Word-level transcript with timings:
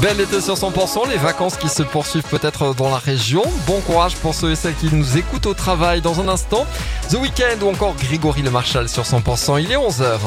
Bel 0.00 0.20
été 0.20 0.40
sur 0.40 0.54
100%, 0.54 1.08
les 1.08 1.16
vacances 1.16 1.56
qui 1.56 1.68
se 1.68 1.82
poursuivent 1.82 2.24
peut-être 2.24 2.74
dans 2.74 2.90
la 2.90 2.98
région. 2.98 3.42
Bon 3.66 3.80
courage 3.80 4.16
pour 4.16 4.34
ceux 4.34 4.50
et 4.50 4.56
celles 4.56 4.74
qui 4.74 4.92
nous 4.92 5.16
écoutent 5.16 5.46
au 5.46 5.54
travail 5.54 6.00
dans 6.00 6.20
un 6.20 6.28
instant. 6.28 6.66
The 7.10 7.14
Weekend 7.14 7.62
ou 7.62 7.68
encore 7.68 7.94
Grégory 7.94 8.42
Le 8.42 8.50
Marchal 8.50 8.88
sur 8.88 9.04
100%, 9.04 9.62
il 9.62 9.72
est 9.72 9.76
11h. 9.76 10.18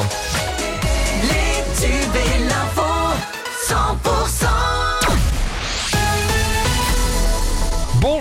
Les 1.23 1.85
tubes 1.85 2.15
et 2.15 2.39
l'info, 2.45 2.81
100%. 3.67 4.48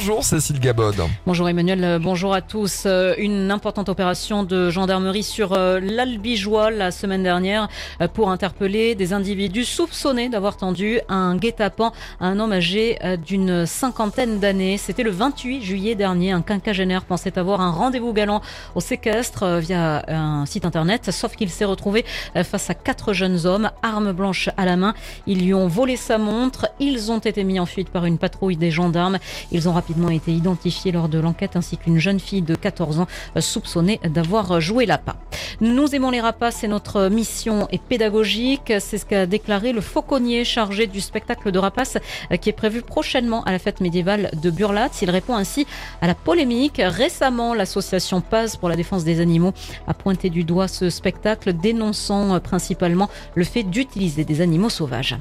Bonjour 0.08 0.24
Cécile 0.24 0.58
Gabod. 0.58 0.96
Bonjour 1.26 1.50
Emmanuel, 1.50 1.84
euh, 1.84 1.98
bonjour 1.98 2.32
à 2.32 2.40
tous. 2.40 2.84
Euh, 2.86 3.12
Une 3.18 3.50
importante 3.50 3.90
opération 3.90 4.42
de 4.42 4.70
gendarmerie 4.70 5.22
sur 5.22 5.52
euh, 5.52 5.80
l'Albigeois 5.82 6.70
la 6.70 6.90
semaine 6.92 7.22
dernière 7.22 7.68
pour 8.14 8.30
interpeller 8.30 8.94
des 8.94 9.12
individus 9.12 9.66
soupçonnés 9.66 10.30
d'avoir 10.30 10.56
tendu 10.56 11.00
un 11.10 11.36
guet-apens 11.36 11.92
à 12.20 12.26
un 12.26 12.40
homme 12.40 12.52
âgé 12.52 12.98
d'une 13.26 13.66
cinquantaine 13.66 14.38
d'années. 14.38 14.78
C'était 14.78 15.02
le 15.02 15.10
28 15.10 15.62
juillet 15.62 15.94
dernier. 15.94 16.32
Un 16.32 16.40
quinquagénaire 16.40 17.04
pensait 17.04 17.38
avoir 17.38 17.60
un 17.60 17.70
rendez-vous 17.70 18.14
galant 18.14 18.40
au 18.74 18.80
séquestre 18.80 19.58
via 19.58 20.04
un 20.08 20.46
site 20.46 20.64
internet, 20.64 21.10
sauf 21.10 21.36
qu'il 21.36 21.50
s'est 21.50 21.66
retrouvé 21.66 22.06
face 22.44 22.70
à 22.70 22.74
quatre 22.74 23.12
jeunes 23.12 23.44
hommes, 23.44 23.70
armes 23.82 24.12
blanches 24.12 24.48
à 24.56 24.64
la 24.64 24.76
main. 24.76 24.94
Ils 25.26 25.44
lui 25.44 25.52
ont 25.52 25.66
volé 25.68 25.96
sa 25.96 26.16
montre. 26.16 26.68
Ils 26.80 27.10
ont 27.12 27.18
été 27.18 27.44
mis 27.44 27.60
en 27.60 27.66
fuite 27.66 27.90
par 27.90 28.06
une 28.06 28.16
patrouille 28.16 28.56
des 28.56 28.70
gendarmes. 28.70 29.18
Ils 29.50 29.68
ont 29.68 29.72
rapidement 29.72 29.97
été 30.08 30.32
identifiés 30.32 30.92
lors 30.92 31.08
de 31.08 31.18
l'enquête 31.18 31.56
ainsi 31.56 31.76
qu'une 31.76 31.98
jeune 31.98 32.20
fille 32.20 32.42
de 32.42 32.54
14 32.54 33.00
ans 33.00 33.08
soupçonnée 33.40 34.00
d'avoir 34.04 34.60
joué 34.60 34.86
l'appât. 34.86 35.16
Nous 35.60 35.92
aimons 35.92 36.12
les 36.12 36.20
rapaces 36.20 36.62
et 36.62 36.68
notre 36.68 37.08
mission 37.08 37.66
est 37.72 37.82
pédagogique. 37.82 38.72
C'est 38.78 38.96
ce 38.96 39.04
qu'a 39.04 39.26
déclaré 39.26 39.72
le 39.72 39.80
fauconnier 39.80 40.44
chargé 40.44 40.86
du 40.86 41.00
spectacle 41.00 41.50
de 41.50 41.58
rapaces 41.58 41.98
euh, 42.30 42.36
qui 42.36 42.48
est 42.48 42.52
prévu 42.52 42.80
prochainement 42.80 43.42
à 43.42 43.50
la 43.50 43.58
fête 43.58 43.80
médiévale 43.80 44.30
de 44.40 44.50
Burlat. 44.50 44.90
Il 45.02 45.10
répond 45.10 45.34
ainsi 45.34 45.66
à 46.00 46.06
la 46.06 46.14
polémique. 46.14 46.80
Récemment, 46.84 47.54
l'association 47.54 48.20
Paz 48.20 48.54
pour 48.54 48.68
la 48.68 48.76
défense 48.76 49.02
des 49.02 49.18
animaux 49.18 49.52
a 49.88 49.94
pointé 49.94 50.30
du 50.30 50.44
doigt 50.44 50.68
ce 50.68 50.90
spectacle, 50.90 51.52
dénonçant 51.52 52.36
euh, 52.36 52.38
principalement 52.38 53.10
le 53.34 53.42
fait 53.42 53.64
d'utiliser 53.64 54.24
des 54.24 54.40
animaux 54.40 54.70
sauvages. 54.70 55.16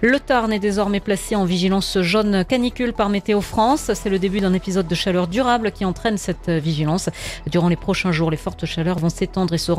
Le 0.00 0.18
Tarn 0.18 0.54
est 0.54 0.58
désormais 0.58 1.00
placé 1.00 1.36
en 1.36 1.44
vigilance 1.44 2.00
jaune 2.00 2.46
canicule 2.46 2.94
par 2.94 3.10
Météo 3.10 3.42
France. 3.42 3.90
C'est 3.92 4.08
le 4.08 4.18
début 4.18 4.40
d'un 4.40 4.54
épisode 4.54 4.88
de 4.88 4.94
chaleur 4.94 5.28
durable 5.28 5.70
qui 5.70 5.84
entraîne 5.84 6.16
cette 6.16 6.48
euh, 6.48 6.58
vigilance. 6.58 7.10
Durant 7.50 7.68
les 7.68 7.76
prochains 7.76 8.12
jours, 8.12 8.30
les 8.30 8.38
fortes 8.38 8.64
chaleurs 8.64 8.98
vont 8.98 9.10
s'étendre 9.10 9.52
et 9.52 9.58
se 9.58 9.70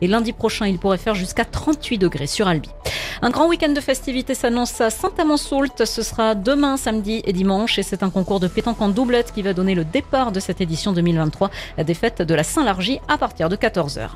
Et 0.00 0.06
lundi 0.06 0.32
prochain, 0.32 0.66
il 0.66 0.78
pourrait 0.78 0.98
faire 0.98 1.14
jusqu'à 1.14 1.44
38 1.44 1.98
degrés 1.98 2.26
sur 2.26 2.48
Albi. 2.48 2.70
Un 3.24 3.30
grand 3.30 3.46
week-end 3.46 3.68
de 3.68 3.80
festivités 3.80 4.34
s'annonce 4.34 4.80
à 4.80 4.90
Saint-Amand-Soult. 4.90 5.84
Ce 5.84 6.02
sera 6.02 6.34
demain, 6.34 6.76
samedi 6.76 7.22
et 7.24 7.32
dimanche. 7.32 7.78
Et 7.78 7.84
c'est 7.84 8.02
un 8.02 8.10
concours 8.10 8.40
de 8.40 8.48
pétanque 8.48 8.80
en 8.80 8.88
doublette 8.88 9.30
qui 9.30 9.42
va 9.42 9.52
donner 9.52 9.76
le 9.76 9.84
départ 9.84 10.32
de 10.32 10.40
cette 10.40 10.60
édition 10.60 10.92
2023 10.92 11.48
des 11.86 11.94
fêtes 11.94 12.20
de 12.20 12.34
la 12.34 12.42
Saint-Largy 12.42 12.98
à 13.06 13.18
partir 13.18 13.48
de 13.48 13.54
14h. 13.54 14.08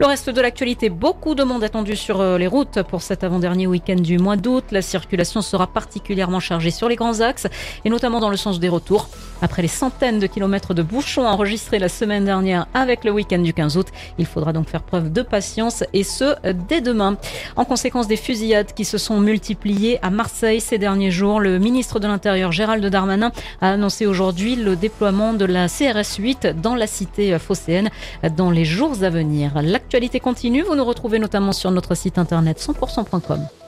Le 0.00 0.06
reste 0.06 0.30
de 0.30 0.40
l'actualité, 0.40 0.90
beaucoup 0.90 1.36
de 1.36 1.44
monde 1.44 1.62
attendu 1.62 1.94
sur 1.94 2.20
euh, 2.20 2.36
les 2.36 2.48
routes 2.48 2.82
pour 2.82 3.00
cet 3.00 3.22
avant-dernier 3.22 3.68
week-end 3.68 3.94
du 3.94 4.18
mois 4.18 4.34
d'août. 4.34 4.64
La 4.72 4.82
circulation 4.82 5.40
sera 5.40 5.68
particulièrement 5.68 6.40
chargée 6.40 6.72
sur 6.72 6.88
les 6.88 6.96
grands 6.96 7.20
axes 7.20 7.46
et 7.84 7.90
notamment 7.90 8.18
dans 8.18 8.30
le 8.30 8.36
sens 8.36 8.58
des 8.58 8.68
retours. 8.68 9.08
Après 9.40 9.62
les 9.62 9.68
centaines 9.68 10.18
de 10.18 10.26
kilomètres 10.26 10.74
de 10.74 10.82
bouchons 10.82 11.26
enregistrés 11.26 11.78
la 11.78 11.88
semaine 11.88 12.24
dernière 12.24 12.66
avec 12.74 13.04
le 13.04 13.12
week-end 13.12 13.38
du 13.38 13.54
15 13.54 13.76
août, 13.76 13.86
il 14.18 14.26
faudra 14.26 14.52
donc 14.52 14.68
faire 14.68 14.82
preuve 14.82 15.12
de 15.12 15.22
patience 15.22 15.84
et 15.92 16.02
ce, 16.02 16.34
dès 16.68 16.80
demain. 16.80 17.16
En 17.54 17.64
conséquence 17.64 18.08
des 18.08 18.16
qui 18.74 18.84
se 18.84 18.98
sont 18.98 19.20
multipliées 19.20 19.98
à 20.02 20.10
Marseille 20.10 20.60
ces 20.60 20.78
derniers 20.78 21.10
jours, 21.10 21.40
le 21.40 21.58
ministre 21.58 22.00
de 22.00 22.06
l'Intérieur 22.06 22.50
Gérald 22.50 22.84
Darmanin 22.86 23.30
a 23.60 23.72
annoncé 23.72 24.06
aujourd'hui 24.06 24.56
le 24.56 24.74
déploiement 24.74 25.34
de 25.34 25.44
la 25.44 25.68
CRS 25.68 26.16
8 26.18 26.48
dans 26.60 26.74
la 26.74 26.86
cité 26.86 27.38
phocéenne 27.38 27.90
dans 28.36 28.50
les 28.50 28.64
jours 28.64 29.02
à 29.02 29.10
venir. 29.10 29.52
L'actualité 29.62 30.18
continue, 30.18 30.62
vous 30.62 30.76
nous 30.76 30.84
retrouvez 30.84 31.18
notamment 31.18 31.52
sur 31.52 31.70
notre 31.70 31.94
site 31.94 32.18
internet 32.18 32.58
100%.com. 32.58 33.67